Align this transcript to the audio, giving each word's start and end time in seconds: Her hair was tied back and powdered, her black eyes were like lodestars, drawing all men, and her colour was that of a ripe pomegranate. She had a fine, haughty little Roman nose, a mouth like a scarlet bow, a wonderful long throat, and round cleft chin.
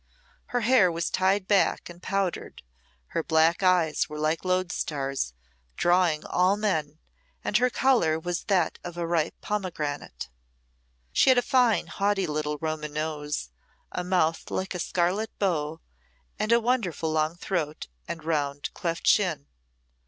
Her 0.47 0.61
hair 0.61 0.91
was 0.91 1.11
tied 1.11 1.47
back 1.47 1.87
and 1.87 2.01
powdered, 2.01 2.63
her 3.09 3.21
black 3.21 3.61
eyes 3.61 4.09
were 4.09 4.17
like 4.17 4.43
lodestars, 4.43 5.35
drawing 5.77 6.25
all 6.25 6.57
men, 6.57 6.97
and 7.43 7.57
her 7.57 7.69
colour 7.69 8.19
was 8.19 8.45
that 8.45 8.79
of 8.83 8.97
a 8.97 9.05
ripe 9.05 9.35
pomegranate. 9.41 10.27
She 11.13 11.29
had 11.29 11.37
a 11.37 11.43
fine, 11.43 11.85
haughty 11.85 12.25
little 12.25 12.57
Roman 12.57 12.93
nose, 12.93 13.51
a 13.91 14.03
mouth 14.03 14.49
like 14.49 14.73
a 14.73 14.79
scarlet 14.79 15.29
bow, 15.37 15.81
a 16.39 16.57
wonderful 16.59 17.11
long 17.11 17.35
throat, 17.35 17.87
and 18.07 18.23
round 18.23 18.73
cleft 18.73 19.03
chin. 19.03 19.45